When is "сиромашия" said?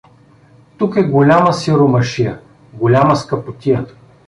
1.53-2.39